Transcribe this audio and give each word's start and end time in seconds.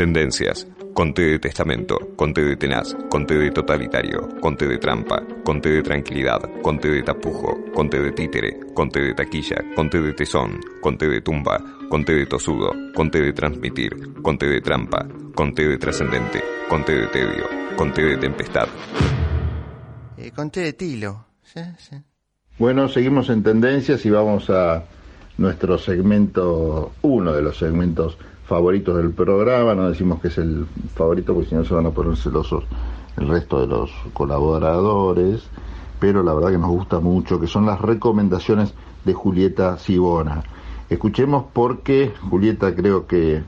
Tendencias. 0.00 0.66
Conte 0.94 1.20
de 1.20 1.38
testamento, 1.38 1.94
conte 2.16 2.42
de 2.42 2.56
tenaz, 2.56 2.96
conte 3.10 3.34
de 3.34 3.50
totalitario, 3.50 4.30
conte 4.40 4.66
de 4.66 4.78
trampa, 4.78 5.22
conte 5.44 5.68
de 5.68 5.82
tranquilidad, 5.82 6.40
conte 6.62 6.88
de 6.88 7.02
tapujo, 7.02 7.58
conte 7.74 8.00
de 8.00 8.10
títere, 8.12 8.60
conte 8.72 8.98
de 8.98 9.12
taquilla, 9.12 9.56
conte 9.76 10.00
de 10.00 10.14
tesón, 10.14 10.58
conte 10.80 11.06
de 11.06 11.20
tumba, 11.20 11.58
conte 11.90 12.14
de 12.14 12.24
tosudo, 12.24 12.72
conte 12.94 13.20
de 13.20 13.34
transmitir, 13.34 13.94
conte 14.22 14.46
de 14.46 14.62
trampa, 14.62 15.06
conte 15.34 15.68
de 15.68 15.76
trascendente, 15.76 16.42
conte 16.70 16.92
de 16.94 17.06
tedio, 17.08 17.44
conte 17.76 18.02
de 18.02 18.16
tempestad. 18.16 18.68
Eh, 20.16 20.30
conté 20.34 20.60
de 20.60 20.72
tilo. 20.72 21.26
Sí, 21.42 21.60
sí. 21.76 21.96
Bueno, 22.58 22.88
seguimos 22.88 23.28
en 23.28 23.42
tendencias 23.42 24.06
y 24.06 24.08
vamos 24.08 24.48
a 24.48 24.82
nuestro 25.36 25.76
segmento, 25.76 26.92
uno 27.02 27.34
de 27.34 27.42
los 27.42 27.58
segmentos 27.58 28.16
favoritos 28.50 28.96
del 28.96 29.12
programa, 29.12 29.76
no 29.76 29.88
decimos 29.88 30.20
que 30.20 30.26
es 30.26 30.36
el 30.38 30.66
favorito 30.96 31.34
porque 31.34 31.50
si 31.50 31.54
no 31.54 31.64
se 31.64 31.72
van 31.72 31.86
a 31.86 31.90
poner 31.90 32.16
celosos 32.16 32.64
el 33.16 33.28
resto 33.28 33.60
de 33.60 33.68
los 33.68 33.92
colaboradores, 34.12 35.44
pero 36.00 36.24
la 36.24 36.34
verdad 36.34 36.50
que 36.50 36.58
nos 36.58 36.70
gusta 36.70 36.98
mucho, 36.98 37.38
que 37.38 37.46
son 37.46 37.64
las 37.64 37.80
recomendaciones 37.80 38.74
de 39.04 39.14
Julieta 39.14 39.78
Sibona. 39.78 40.42
Escuchemos 40.88 41.44
porque, 41.52 42.12
Julieta, 42.28 42.74
creo 42.74 43.06
que 43.06 43.40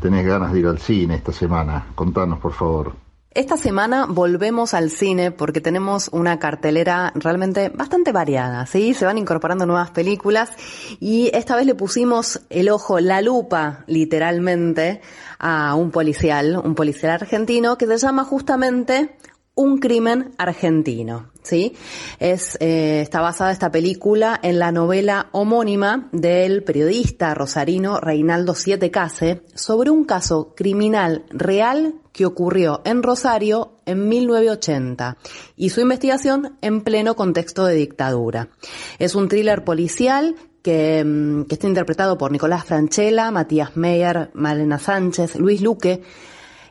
tenés 0.00 0.24
ganas 0.24 0.54
de 0.54 0.60
ir 0.60 0.66
al 0.68 0.78
cine 0.78 1.16
esta 1.16 1.32
semana. 1.32 1.88
Contanos, 1.94 2.38
por 2.38 2.52
favor. 2.52 3.05
Esta 3.36 3.58
semana 3.58 4.06
volvemos 4.08 4.72
al 4.72 4.90
cine 4.90 5.30
porque 5.30 5.60
tenemos 5.60 6.08
una 6.10 6.38
cartelera 6.38 7.12
realmente 7.14 7.68
bastante 7.68 8.10
variada, 8.10 8.64
¿sí? 8.64 8.94
Se 8.94 9.04
van 9.04 9.18
incorporando 9.18 9.66
nuevas 9.66 9.90
películas 9.90 10.52
y 11.00 11.30
esta 11.34 11.54
vez 11.54 11.66
le 11.66 11.74
pusimos 11.74 12.40
el 12.48 12.70
ojo, 12.70 12.98
la 12.98 13.20
lupa, 13.20 13.84
literalmente, 13.88 15.02
a 15.38 15.74
un 15.74 15.90
policial, 15.90 16.56
un 16.64 16.74
policial 16.74 17.12
argentino 17.12 17.76
que 17.76 17.86
se 17.86 17.98
llama 17.98 18.24
justamente 18.24 19.18
un 19.56 19.78
crimen 19.78 20.32
argentino, 20.36 21.30
¿sí? 21.42 21.74
Es, 22.20 22.58
eh, 22.60 23.00
está 23.00 23.22
basada 23.22 23.50
esta 23.50 23.70
película 23.70 24.38
en 24.42 24.58
la 24.58 24.70
novela 24.70 25.28
homónima 25.32 26.10
del 26.12 26.62
periodista 26.62 27.34
rosarino 27.34 27.98
Reinaldo 27.98 28.54
Siete 28.54 28.90
Case 28.90 29.42
sobre 29.54 29.88
un 29.88 30.04
caso 30.04 30.52
criminal 30.54 31.24
real 31.30 31.94
que 32.12 32.26
ocurrió 32.26 32.82
en 32.84 33.02
Rosario 33.02 33.78
en 33.86 34.06
1980 34.08 35.16
y 35.56 35.70
su 35.70 35.80
investigación 35.80 36.58
en 36.60 36.82
pleno 36.82 37.16
contexto 37.16 37.64
de 37.64 37.76
dictadura. 37.76 38.50
Es 38.98 39.14
un 39.14 39.28
thriller 39.28 39.64
policial 39.64 40.36
que, 40.60 41.02
mm, 41.02 41.44
que 41.44 41.54
está 41.54 41.66
interpretado 41.66 42.18
por 42.18 42.30
Nicolás 42.30 42.66
Franchella, 42.66 43.30
Matías 43.30 43.74
Meyer, 43.74 44.30
Malena 44.34 44.78
Sánchez, 44.78 45.36
Luis 45.36 45.62
Luque, 45.62 46.02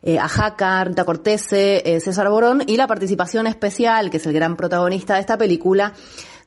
eh, 0.06 0.20
Ajaca, 0.20 0.84
Rita 0.84 1.04
Cortese, 1.04 1.82
eh, 1.84 2.00
César 2.00 2.30
Borón 2.30 2.62
y 2.68 2.78
la 2.78 2.88
participación 2.88 3.48
especial, 3.48 4.12
que 4.12 4.18
es 4.18 4.26
el 4.28 4.34
gran 4.34 4.56
protagonista 4.56 5.16
de 5.16 5.22
esta 5.22 5.38
película, 5.38 5.94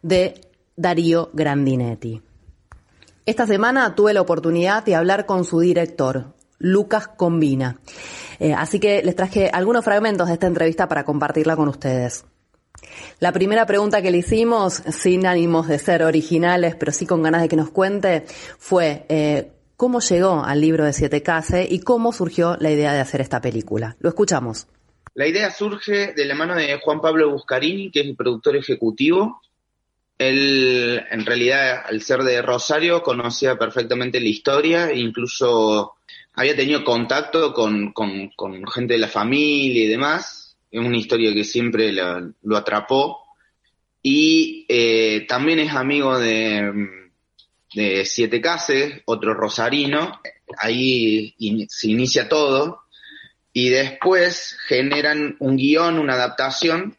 de 0.01 0.41
Darío 0.77 1.29
Grandinetti. 1.33 2.23
Esta 3.27 3.47
semana 3.47 3.95
tuve 3.97 4.15
la 4.15 4.21
oportunidad 4.21 4.85
de 4.85 4.95
hablar 4.95 5.27
con 5.27 5.45
su 5.45 5.59
director, 5.61 6.35
Lucas 6.59 7.09
Combina. 7.09 7.81
Eh, 8.39 8.55
así 8.55 8.79
que 8.79 9.03
les 9.03 9.17
traje 9.17 9.51
algunos 9.53 9.85
fragmentos 9.85 10.29
de 10.29 10.35
esta 10.35 10.47
entrevista 10.47 10.89
para 10.89 11.05
compartirla 11.05 11.57
con 11.57 11.69
ustedes. 11.69 12.25
La 13.19 13.33
primera 13.33 13.67
pregunta 13.67 14.01
que 14.01 14.13
le 14.13 14.19
hicimos, 14.19 14.83
sin 14.93 15.27
ánimos 15.27 15.67
de 15.67 15.81
ser 15.81 16.05
originales, 16.05 16.77
pero 16.77 16.93
sí 16.93 17.07
con 17.07 17.23
ganas 17.23 17.43
de 17.43 17.49
que 17.49 17.57
nos 17.57 17.71
cuente, 17.71 18.25
fue 18.59 19.05
eh, 19.09 19.51
cómo 19.79 20.01
llegó 20.01 20.45
al 20.45 20.61
libro 20.61 20.85
de 20.85 20.93
Siete 20.93 21.23
Case 21.23 21.67
y 21.71 21.79
cómo 21.79 22.13
surgió 22.13 22.57
la 22.59 22.73
idea 22.73 22.93
de 22.93 22.99
hacer 22.99 23.21
esta 23.21 23.41
película. 23.41 23.97
Lo 24.01 24.09
escuchamos. 24.09 24.67
La 25.15 25.29
idea 25.29 25.53
surge 25.53 26.15
de 26.15 26.25
la 26.25 26.35
mano 26.35 26.57
de 26.57 26.81
Juan 26.83 27.01
Pablo 27.01 27.31
Buscarini, 27.31 27.93
que 27.93 28.01
es 28.01 28.07
el 28.07 28.17
productor 28.17 28.57
ejecutivo. 28.57 29.41
Él, 30.19 31.01
en 31.09 31.25
realidad, 31.25 31.85
al 31.87 32.03
ser 32.03 32.25
de 32.25 32.43
Rosario, 32.43 33.05
conocía 33.05 33.57
perfectamente 33.57 34.21
la 34.21 34.27
historia, 34.27 34.91
e 34.91 34.99
incluso 34.99 35.95
había 36.35 36.57
tenido 36.57 36.83
contacto 36.83 37.55
con, 37.55 37.93
con, 37.93 38.67
gente 38.67 38.95
de 38.95 38.99
la 38.99 39.07
familia 39.09 39.85
y 39.85 39.87
demás. 39.87 40.57
Es 40.73 40.81
una 40.81 40.97
historia 40.97 41.33
que 41.33 41.45
siempre 41.45 41.93
lo 41.93 42.57
atrapó. 42.57 43.21
Y 44.03 44.67
eh, 44.69 45.25
también 45.29 45.61
es 45.61 45.73
amigo 45.73 46.19
de, 46.19 47.08
de 47.75 48.05
Siete 48.05 48.41
Cases, 48.41 49.03
otro 49.05 49.35
rosarino. 49.35 50.21
Ahí 50.57 51.35
se 51.69 51.89
inicia 51.89 52.29
todo. 52.29 52.83
Y 53.53 53.71
después 53.71 54.57
generan 54.67 55.37
un 55.41 55.57
guion, 55.57 55.99
una 55.99 56.15
adaptación, 56.15 56.97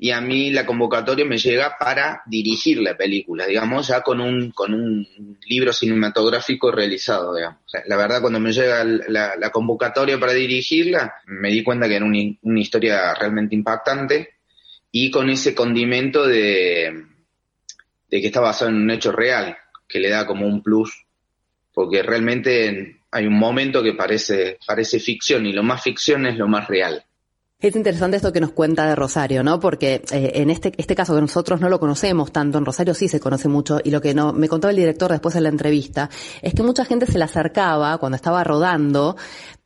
y 0.00 0.12
a 0.12 0.20
mí 0.20 0.50
la 0.50 0.64
convocatoria 0.64 1.24
me 1.24 1.38
llega 1.38 1.76
para 1.76 2.22
dirigir 2.26 2.78
la 2.80 2.96
película, 2.96 3.46
digamos, 3.46 3.88
ya 3.88 4.02
con 4.02 4.20
un, 4.20 4.52
con 4.52 4.72
un 4.72 5.06
libro 5.48 5.72
cinematográfico 5.72 6.70
realizado, 6.70 7.34
digamos. 7.34 7.60
La 7.86 7.96
verdad, 7.96 8.20
cuando 8.20 8.38
me 8.38 8.52
llega 8.52 8.84
la, 8.84 9.50
convocatoria 9.50 10.18
para 10.20 10.32
dirigirla, 10.32 11.14
me 11.26 11.50
di 11.50 11.64
cuenta 11.64 11.88
que 11.88 11.96
era 11.96 12.04
una, 12.04 12.18
una 12.42 12.60
historia 12.60 13.12
realmente 13.14 13.56
impactante 13.56 14.36
y 14.92 15.10
con 15.10 15.30
ese 15.30 15.52
condimento 15.52 16.26
de, 16.26 17.04
de 18.08 18.20
que 18.20 18.26
está 18.28 18.40
basado 18.40 18.70
en 18.70 18.76
un 18.76 18.90
hecho 18.92 19.10
real, 19.10 19.56
que 19.88 19.98
le 19.98 20.10
da 20.10 20.26
como 20.26 20.46
un 20.46 20.62
plus, 20.62 21.06
porque 21.72 22.02
realmente 22.02 23.00
hay 23.10 23.26
un 23.26 23.38
momento 23.38 23.82
que 23.82 23.94
parece, 23.94 24.58
parece 24.66 25.00
ficción 25.00 25.46
y 25.46 25.52
lo 25.52 25.62
más 25.62 25.82
ficción 25.82 26.26
es 26.26 26.36
lo 26.36 26.46
más 26.46 26.68
real. 26.68 27.04
Es 27.60 27.74
interesante 27.74 28.16
esto 28.16 28.32
que 28.32 28.40
nos 28.40 28.52
cuenta 28.52 28.86
de 28.86 28.94
Rosario, 28.94 29.42
¿no? 29.42 29.58
Porque 29.58 30.00
eh, 30.12 30.30
en 30.34 30.48
este, 30.48 30.72
este 30.76 30.94
caso 30.94 31.16
que 31.16 31.20
nosotros 31.20 31.60
no 31.60 31.68
lo 31.68 31.80
conocemos 31.80 32.30
tanto, 32.30 32.56
en 32.56 32.64
Rosario 32.64 32.94
sí 32.94 33.08
se 33.08 33.18
conoce 33.18 33.48
mucho, 33.48 33.80
y 33.82 33.90
lo 33.90 34.00
que 34.00 34.14
no, 34.14 34.32
me 34.32 34.48
contaba 34.48 34.70
el 34.70 34.76
director 34.76 35.10
después 35.10 35.34
de 35.34 35.40
la 35.40 35.48
entrevista, 35.48 36.08
es 36.40 36.54
que 36.54 36.62
mucha 36.62 36.84
gente 36.84 37.06
se 37.06 37.18
le 37.18 37.24
acercaba 37.24 37.98
cuando 37.98 38.14
estaba 38.14 38.44
rodando 38.44 39.16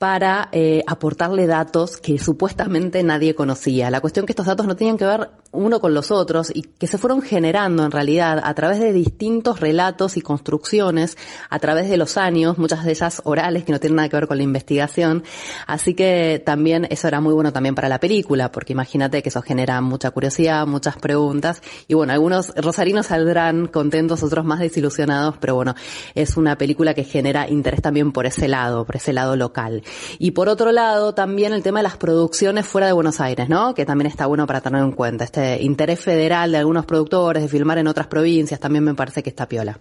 para 0.02 0.48
eh, 0.50 0.82
aportarle 0.88 1.46
datos 1.46 1.98
que 1.98 2.18
supuestamente 2.18 3.04
nadie 3.04 3.36
conocía. 3.36 3.88
La 3.88 4.00
cuestión 4.00 4.26
que 4.26 4.32
estos 4.32 4.46
datos 4.46 4.66
no 4.66 4.74
tenían 4.74 4.98
que 4.98 5.04
ver 5.04 5.30
uno 5.52 5.78
con 5.78 5.94
los 5.94 6.10
otros 6.10 6.50
y 6.52 6.62
que 6.62 6.88
se 6.88 6.98
fueron 6.98 7.22
generando 7.22 7.84
en 7.84 7.92
realidad 7.92 8.40
a 8.42 8.52
través 8.54 8.80
de 8.80 8.92
distintos 8.92 9.60
relatos 9.60 10.16
y 10.16 10.20
construcciones 10.20 11.16
a 11.50 11.58
través 11.60 11.88
de 11.88 11.98
los 11.98 12.16
años, 12.16 12.58
muchas 12.58 12.84
de 12.84 12.90
ellas 12.90 13.22
orales 13.24 13.62
que 13.62 13.70
no 13.70 13.78
tienen 13.78 13.94
nada 13.96 14.08
que 14.08 14.16
ver 14.16 14.26
con 14.26 14.38
la 14.38 14.42
investigación. 14.42 15.22
Así 15.68 15.94
que 15.94 16.42
también 16.44 16.88
eso 16.90 17.06
era 17.06 17.20
muy 17.20 17.32
bueno 17.32 17.52
también 17.52 17.76
para 17.76 17.88
la 17.88 18.00
película, 18.00 18.50
porque 18.50 18.72
imagínate 18.72 19.22
que 19.22 19.28
eso 19.28 19.40
genera 19.40 19.80
mucha 19.82 20.10
curiosidad, 20.10 20.66
muchas 20.66 20.96
preguntas 20.96 21.62
y 21.86 21.94
bueno, 21.94 22.12
algunos 22.12 22.52
rosarinos 22.56 23.06
saldrán 23.06 23.68
contentos, 23.68 24.24
otros 24.24 24.44
más 24.44 24.58
desilusionados, 24.58 25.36
pero 25.38 25.54
bueno, 25.54 25.76
es 26.16 26.36
una 26.36 26.58
película 26.58 26.92
que 26.92 27.04
genera 27.04 27.48
interés 27.48 27.82
también 27.82 28.10
por 28.10 28.26
ese 28.26 28.48
lado, 28.48 28.84
por 28.84 28.96
ese 28.96 29.12
lado 29.12 29.36
local. 29.36 29.84
Y 30.18 30.32
por 30.32 30.48
otro 30.48 30.72
lado, 30.72 31.14
también 31.14 31.52
el 31.52 31.62
tema 31.62 31.80
de 31.80 31.84
las 31.84 31.96
producciones 31.96 32.66
fuera 32.66 32.86
de 32.86 32.92
Buenos 32.92 33.20
Aires, 33.20 33.48
¿no? 33.48 33.74
Que 33.74 33.84
también 33.84 34.06
está 34.06 34.26
bueno 34.26 34.46
para 34.46 34.60
tener 34.60 34.82
en 34.82 34.92
cuenta. 34.92 35.24
Este 35.24 35.62
interés 35.62 36.00
federal 36.00 36.52
de 36.52 36.58
algunos 36.58 36.86
productores 36.86 37.42
de 37.42 37.48
filmar 37.48 37.78
en 37.78 37.88
otras 37.88 38.06
provincias 38.06 38.60
también 38.60 38.84
me 38.84 38.94
parece 38.94 39.22
que 39.22 39.30
está 39.30 39.48
piola. 39.48 39.78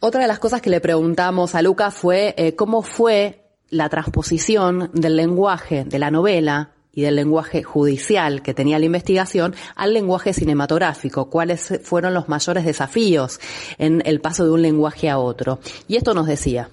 Otra 0.00 0.22
de 0.22 0.28
las 0.28 0.38
cosas 0.38 0.62
que 0.62 0.70
le 0.70 0.80
preguntamos 0.80 1.54
a 1.54 1.62
Luca 1.62 1.90
fue 1.90 2.34
eh, 2.36 2.54
cómo 2.54 2.82
fue 2.82 3.44
la 3.70 3.88
transposición 3.88 4.90
del 4.94 5.16
lenguaje 5.16 5.84
de 5.84 5.98
la 5.98 6.10
novela 6.10 6.72
y 6.92 7.02
del 7.02 7.16
lenguaje 7.16 7.62
judicial 7.62 8.42
que 8.42 8.54
tenía 8.54 8.78
la 8.78 8.84
investigación 8.86 9.54
al 9.76 9.92
lenguaje 9.92 10.32
cinematográfico, 10.32 11.30
cuáles 11.30 11.80
fueron 11.82 12.14
los 12.14 12.28
mayores 12.28 12.64
desafíos 12.64 13.40
en 13.78 14.02
el 14.04 14.20
paso 14.20 14.44
de 14.44 14.50
un 14.50 14.62
lenguaje 14.62 15.08
a 15.08 15.18
otro. 15.18 15.60
Y 15.86 15.96
esto 15.96 16.14
nos 16.14 16.26
decía. 16.26 16.70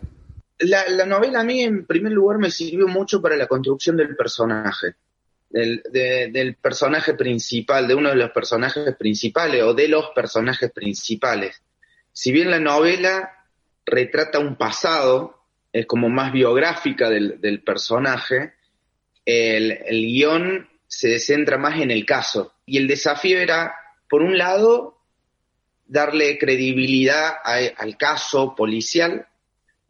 La, 0.59 0.87
la 0.89 1.05
novela 1.05 1.41
a 1.41 1.43
mí, 1.43 1.61
en 1.61 1.85
primer 1.85 2.13
lugar, 2.13 2.37
me 2.37 2.49
sirvió 2.49 2.87
mucho 2.87 3.21
para 3.21 3.35
la 3.35 3.47
construcción 3.47 3.97
del 3.97 4.15
personaje, 4.15 4.95
del, 5.49 5.83
de- 5.91 6.29
del 6.31 6.55
personaje 6.55 7.13
principal, 7.13 7.87
de 7.87 7.95
uno 7.95 8.09
de 8.09 8.15
los 8.15 8.31
personajes 8.31 8.95
principales 8.95 9.63
o 9.63 9.73
de 9.73 9.87
los 9.89 10.11
personajes 10.15 10.71
principales. 10.71 11.61
Si 12.13 12.31
bien 12.31 12.49
la 12.49 12.59
novela 12.59 13.31
retrata 13.85 14.39
un 14.39 14.55
pasado, 14.55 15.41
es 15.73 15.85
como 15.85 16.07
más 16.09 16.31
biográfica 16.31 17.09
del, 17.09 17.61
personaje, 17.65 18.53
el, 19.25 19.71
el 19.71 20.01
guion 20.05 20.69
se 20.87 21.19
centra 21.19 21.57
más 21.57 21.81
en 21.81 21.91
el 21.91 22.05
caso. 22.05 22.53
Y 22.65 22.77
el 22.77 22.87
desafío 22.87 23.39
era, 23.39 23.75
por 24.09 24.21
un 24.21 24.37
lado, 24.37 24.97
darle 25.85 26.37
credibilidad 26.39 27.33
al 27.43 27.97
caso 27.97 28.55
policial, 28.55 29.27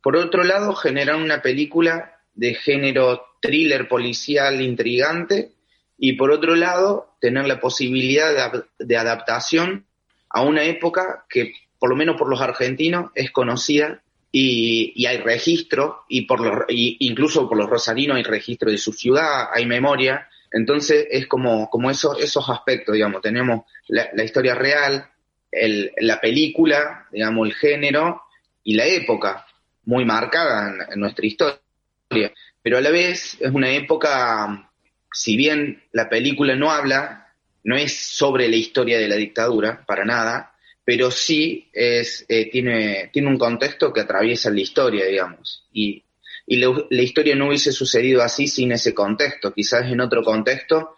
por 0.06 0.18
otro 0.18 0.44
lado, 0.44 0.75
generar 0.75 1.16
una 1.16 1.42
película 1.42 2.19
de 2.36 2.54
género 2.54 3.25
thriller 3.42 3.88
policial 3.88 4.62
intrigante 4.62 5.54
y 5.98 6.13
por 6.13 6.30
otro 6.30 6.54
lado, 6.54 7.16
tener 7.19 7.48
la 7.48 7.60
posibilidad 7.60 8.31
de, 8.31 8.40
ad- 8.40 8.66
de 8.78 8.98
adaptación 8.98 9.88
a 10.30 10.44
una 10.44 10.63
época 10.63 11.25
que, 11.28 11.54
por 11.80 11.90
lo 11.90 11.96
menos 11.96 12.18
por 12.18 12.30
los 12.30 12.40
argentinos, 12.40 13.10
es 13.16 13.31
conocida 13.31 14.04
y, 14.31 15.07
hay 15.07 15.18
registro, 15.18 16.04
y 16.08 16.28
por 16.28 16.40
los, 16.40 16.66
incluso 16.69 17.50
por 17.50 17.58
los 17.58 17.68
rosarinos 17.68 18.18
hay 18.18 18.24
registro 18.24 18.69
de 18.69 18.78
su 18.78 18.94
ciudad, 18.94 19.48
hay 19.51 19.66
memoria, 19.66 20.30
entonces 20.51 21.08
es 21.10 21.25
como, 21.25 21.68
como 21.72 21.90
eso, 21.90 22.16
esos 22.16 22.48
aspectos, 22.48 22.94
digamos, 22.94 23.24
tenemos 23.24 23.63
la, 23.88 24.24
historia 24.24 24.54
real, 24.54 25.10
el, 25.51 25.92
la 25.98 26.22
película, 26.22 27.08
digamos, 27.12 27.48
el 27.48 27.56
género 27.56 28.22
y 28.63 28.75
la 28.75 28.86
época, 28.86 29.48
muy 29.86 30.06
marcada 30.06 30.88
en 30.92 31.00
nuestra 31.00 31.26
historia, 31.26 32.34
pero 32.62 32.78
a 32.78 32.82
la 32.82 32.90
vez 32.90 33.38
es 33.40 33.52
una 33.52 33.72
época, 33.72 34.72
si 35.12 35.38
bien 35.38 35.84
la 35.92 36.10
película 36.10 36.56
no 36.56 36.72
habla, 36.72 37.34
no 37.64 37.76
es 37.76 37.98
sobre 37.98 38.48
la 38.48 38.56
historia 38.56 39.00
de 39.00 39.08
la 39.08 39.16
dictadura, 39.16 39.86
para 39.86 40.06
nada, 40.06 40.56
pero 40.84 41.10
sí 41.10 41.68
es, 41.74 42.26
eh, 42.30 42.50
tiene, 42.52 43.10
tiene 43.12 43.28
un 43.28 43.40
contexto 43.40 43.92
que 43.92 44.02
atraviesa 44.02 44.52
la 44.52 44.62
historia, 44.62 45.06
digamos. 45.06 45.68
Y, 45.74 46.04
y 46.46 46.58
la, 46.58 47.02
historia 47.02 47.36
no 47.36 47.48
hubiese 47.48 47.72
sucedido 47.72 48.22
así 48.22 48.48
sin 48.48 48.72
ese 48.72 48.94
contexto. 48.94 49.52
Quizás 49.52 49.92
en 49.92 50.00
otro 50.00 50.24
contexto 50.24 50.96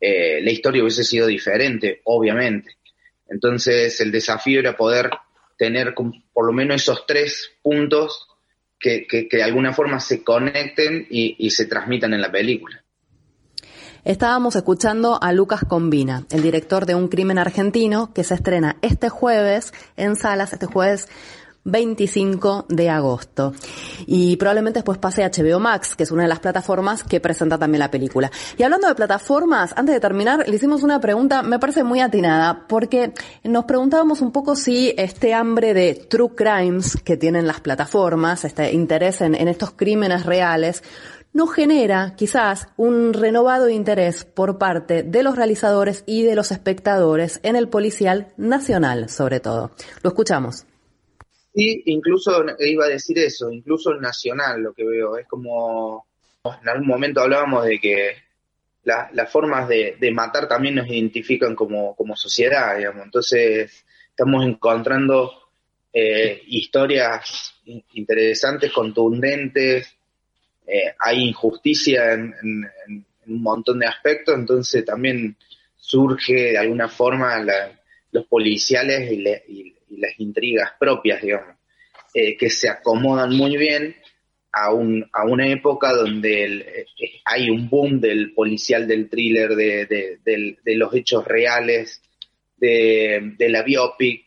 eh, 0.00 0.40
la 0.40 0.50
historia 0.52 0.82
hubiese 0.82 1.02
sido 1.02 1.26
diferente, 1.26 2.00
obviamente. 2.04 2.76
Entonces 3.28 4.00
el 4.00 4.12
desafío 4.12 4.60
era 4.60 4.76
poder 4.76 5.10
tener 5.64 5.94
por 5.94 6.46
lo 6.46 6.52
menos 6.52 6.82
esos 6.82 7.06
tres 7.06 7.52
puntos 7.62 8.28
que, 8.78 9.06
que, 9.06 9.26
de 9.30 9.42
alguna 9.42 9.72
forma 9.72 9.98
se 9.98 10.22
conecten 10.22 11.06
y, 11.08 11.36
y 11.38 11.50
se 11.50 11.64
transmitan 11.64 12.12
en 12.12 12.20
la 12.20 12.30
película. 12.30 12.84
Estábamos 14.04 14.56
escuchando 14.56 15.18
a 15.22 15.32
Lucas 15.32 15.62
Combina, 15.66 16.26
el 16.30 16.42
director 16.42 16.84
de 16.84 16.94
Un 16.94 17.08
crimen 17.08 17.38
argentino, 17.38 18.12
que 18.12 18.24
se 18.24 18.34
estrena 18.34 18.76
este 18.82 19.08
jueves 19.08 19.72
en 19.96 20.16
salas, 20.16 20.52
este 20.52 20.66
jueves 20.66 21.08
25 21.64 22.66
de 22.68 22.90
agosto. 22.90 23.52
Y 24.06 24.36
probablemente 24.36 24.80
después 24.80 24.98
pase 24.98 25.24
a 25.24 25.30
HBO 25.30 25.58
Max, 25.60 25.96
que 25.96 26.04
es 26.04 26.10
una 26.10 26.22
de 26.22 26.28
las 26.28 26.40
plataformas 26.40 27.02
que 27.02 27.20
presenta 27.20 27.58
también 27.58 27.80
la 27.80 27.90
película. 27.90 28.30
Y 28.56 28.62
hablando 28.62 28.86
de 28.86 28.94
plataformas, 28.94 29.72
antes 29.76 29.94
de 29.94 30.00
terminar, 30.00 30.46
le 30.46 30.56
hicimos 30.56 30.82
una 30.82 31.00
pregunta, 31.00 31.42
me 31.42 31.58
parece 31.58 31.84
muy 31.84 32.00
atinada, 32.00 32.66
porque 32.68 33.12
nos 33.42 33.64
preguntábamos 33.64 34.20
un 34.20 34.32
poco 34.32 34.56
si 34.56 34.94
este 34.96 35.34
hambre 35.34 35.74
de 35.74 35.94
true 35.94 36.34
crimes 36.34 36.96
que 37.02 37.16
tienen 37.16 37.46
las 37.46 37.60
plataformas, 37.60 38.44
este 38.44 38.72
interés 38.72 39.20
en, 39.20 39.34
en 39.34 39.48
estos 39.48 39.72
crímenes 39.72 40.26
reales, 40.26 40.82
no 41.32 41.48
genera 41.48 42.14
quizás 42.16 42.68
un 42.76 43.12
renovado 43.12 43.68
interés 43.68 44.24
por 44.24 44.56
parte 44.56 45.02
de 45.02 45.22
los 45.24 45.34
realizadores 45.34 46.04
y 46.06 46.22
de 46.22 46.36
los 46.36 46.52
espectadores 46.52 47.40
en 47.42 47.56
el 47.56 47.68
policial 47.68 48.32
nacional, 48.36 49.08
sobre 49.08 49.40
todo. 49.40 49.72
Lo 50.02 50.10
escuchamos. 50.10 50.64
Sí, 51.54 51.82
incluso 51.86 52.44
iba 52.58 52.86
a 52.86 52.88
decir 52.88 53.18
eso, 53.18 53.50
incluso 53.50 53.92
el 53.92 54.00
nacional 54.00 54.60
lo 54.60 54.72
que 54.72 54.84
veo, 54.84 55.16
es 55.16 55.26
como 55.28 56.04
en 56.44 56.68
algún 56.68 56.88
momento 56.88 57.20
hablábamos 57.20 57.64
de 57.64 57.78
que 57.78 58.16
las 58.84 59.30
formas 59.30 59.68
de, 59.68 59.96
matar 60.12 60.48
también 60.48 60.74
nos 60.74 60.88
identifican 60.88 61.54
como, 61.54 61.96
sociedad, 62.16 62.76
digamos, 62.76 63.04
entonces 63.04 63.84
estamos 64.10 64.44
encontrando 64.44 65.32
eh, 65.92 66.42
historias 66.48 67.54
interesantes, 67.92 68.72
contundentes, 68.72 69.96
eh, 70.66 70.94
hay 70.98 71.28
injusticia 71.28 72.12
en, 72.14 72.34
un 73.26 73.42
montón 73.42 73.78
de 73.78 73.86
aspectos, 73.86 74.34
entonces 74.34 74.84
también 74.84 75.36
surge 75.76 76.34
de 76.34 76.58
alguna 76.58 76.88
forma 76.88 77.42
los 78.10 78.26
policiales 78.26 79.10
y, 79.12 79.74
las 79.98 80.18
intrigas 80.18 80.72
propias, 80.78 81.22
digamos, 81.22 81.56
eh, 82.14 82.36
que 82.36 82.50
se 82.50 82.68
acomodan 82.68 83.36
muy 83.36 83.56
bien 83.56 83.96
a, 84.52 84.72
un, 84.72 85.04
a 85.12 85.24
una 85.24 85.48
época 85.48 85.92
donde 85.92 86.44
eh, 86.44 86.86
hay 87.24 87.50
un 87.50 87.68
boom 87.68 88.00
del 88.00 88.32
policial, 88.32 88.86
del 88.86 89.08
thriller, 89.08 89.50
de, 89.56 90.18
de 90.24 90.76
los 90.76 90.94
hechos 90.94 91.24
reales, 91.24 92.00
de, 92.56 93.48
la 93.48 93.62
biopic. 93.62 94.26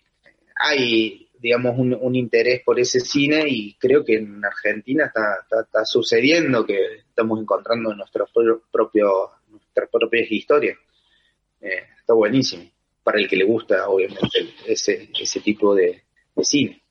Hay 0.55 1.27
digamos, 1.39 1.77
un, 1.77 2.15
interés 2.15 2.61
por 2.63 2.79
ese 2.79 2.99
cine 2.99 3.45
y 3.47 3.75
creo 3.75 4.03
que 4.03 4.15
en 4.15 4.43
Argentina 4.43 5.05
está, 5.05 5.45
está, 5.61 5.85
sucediendo 5.85 6.65
que 6.65 6.79
estamos 7.07 7.39
encontrando 7.39 7.93
nuestros 7.93 8.31
propios, 8.71 9.29
nuestras 9.47 9.89
propias 9.89 10.31
historias. 10.31 10.77
Eh, 11.61 11.83
está 11.99 12.13
buenísimo 12.13 12.69
para 13.07 13.21
el 13.21 13.29
que 13.29 13.37
le 13.37 13.45
gusta, 13.45 13.87
obviamente, 13.87 14.53
ese, 14.65 15.09
ese 15.17 15.39
tipo 15.39 15.73
de 15.73 16.03
cine. 16.41 16.83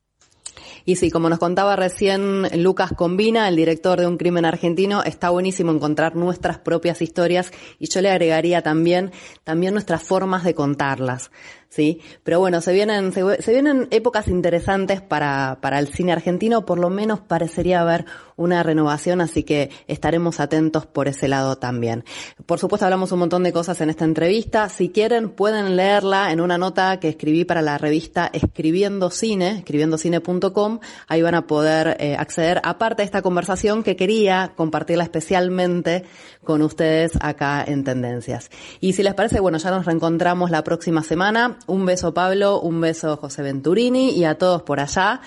Y 0.86 0.96
sí, 0.96 1.10
como 1.10 1.28
nos 1.28 1.38
contaba 1.38 1.76
recién 1.76 2.48
Lucas 2.62 2.92
Combina, 2.96 3.48
el 3.48 3.56
director 3.56 4.00
de 4.00 4.06
Un 4.06 4.16
Crimen 4.16 4.46
Argentino, 4.46 5.02
está 5.02 5.28
buenísimo 5.28 5.72
encontrar 5.72 6.16
nuestras 6.16 6.58
propias 6.58 7.02
historias 7.02 7.52
y 7.78 7.90
yo 7.90 8.00
le 8.00 8.08
agregaría 8.08 8.62
también, 8.62 9.12
también 9.44 9.74
nuestras 9.74 10.02
formas 10.02 10.42
de 10.42 10.54
contarlas. 10.54 11.30
¿Sí? 11.68 12.00
Pero 12.22 12.40
bueno, 12.40 12.60
se 12.60 12.72
vienen, 12.72 13.12
se, 13.12 13.52
vienen 13.52 13.88
épocas 13.90 14.28
interesantes 14.28 15.00
para, 15.00 15.58
para 15.60 15.78
el 15.78 15.88
cine 15.88 16.12
argentino, 16.12 16.66
por 16.66 16.78
lo 16.78 16.90
menos 16.90 17.20
parecería 17.20 17.80
haber 17.80 18.04
una 18.36 18.62
renovación, 18.62 19.20
así 19.20 19.42
que 19.42 19.70
estaremos 19.88 20.40
atentos 20.40 20.86
por 20.86 21.08
ese 21.08 21.26
lado 21.28 21.56
también. 21.56 22.04
Por 22.44 22.58
supuesto, 22.58 22.84
hablamos 22.84 23.10
un 23.12 23.20
montón 23.20 23.42
de 23.42 23.52
cosas 23.52 23.80
en 23.80 23.90
esta 23.90 24.04
entrevista. 24.04 24.68
Si 24.68 24.90
quieren, 24.90 25.30
pueden 25.30 25.76
leerla 25.76 26.32
en 26.32 26.40
una 26.40 26.58
nota 26.58 27.00
que 27.00 27.08
escribí 27.08 27.44
para 27.44 27.62
la 27.62 27.78
revista 27.78 28.30
Escribiendo 28.32 29.10
Cine, 29.10 29.58
escribiendocine.com. 29.58 30.80
Ahí 31.08 31.22
van 31.22 31.34
a 31.34 31.46
poder 31.46 31.96
eh, 31.98 32.16
acceder, 32.16 32.60
aparte 32.62 33.02
de 33.02 33.06
esta 33.06 33.22
conversación 33.22 33.82
que 33.82 33.96
quería 33.96 34.52
compartirla 34.54 35.04
especialmente 35.04 36.04
con 36.44 36.62
ustedes 36.62 37.12
acá 37.20 37.64
en 37.66 37.84
Tendencias. 37.84 38.50
Y 38.80 38.92
si 38.92 39.02
les 39.02 39.14
parece, 39.14 39.40
bueno, 39.40 39.58
ya 39.58 39.70
nos 39.70 39.86
reencontramos 39.86 40.50
la 40.50 40.62
próxima 40.62 41.02
semana. 41.02 41.55
Un 41.66 41.86
beso 41.86 42.14
Pablo, 42.14 42.60
un 42.60 42.80
beso 42.80 43.16
José 43.16 43.42
Venturini 43.42 44.10
y 44.10 44.24
a 44.24 44.36
todos 44.36 44.62
por 44.62 44.80
allá. 44.80 45.20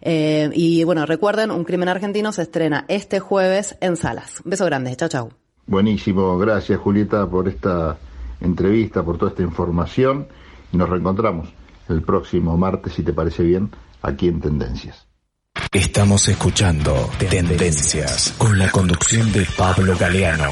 Eh, 0.00 0.50
y 0.52 0.84
bueno, 0.84 1.06
recuerden, 1.06 1.50
Un 1.50 1.64
Crimen 1.64 1.88
Argentino 1.88 2.32
se 2.32 2.42
estrena 2.42 2.84
este 2.88 3.20
jueves 3.20 3.76
en 3.80 3.96
salas. 3.96 4.40
Un 4.44 4.50
beso 4.50 4.64
grande, 4.64 4.94
chao, 4.96 5.08
chao. 5.08 5.30
Buenísimo, 5.66 6.36
gracias 6.38 6.78
Julieta 6.78 7.26
por 7.26 7.48
esta 7.48 7.96
entrevista, 8.40 9.02
por 9.02 9.18
toda 9.18 9.30
esta 9.30 9.42
información. 9.42 10.26
Y 10.72 10.76
nos 10.76 10.88
reencontramos 10.88 11.48
el 11.88 12.02
próximo 12.02 12.56
martes, 12.56 12.94
si 12.94 13.02
te 13.02 13.12
parece 13.12 13.42
bien, 13.42 13.70
aquí 14.02 14.28
en 14.28 14.40
Tendencias. 14.40 15.06
Estamos 15.72 16.28
escuchando 16.28 17.10
Tendencias 17.18 18.34
con 18.38 18.58
la 18.58 18.70
conducción 18.70 19.32
de 19.32 19.46
Pablo 19.56 19.96
Galeano. 19.98 20.50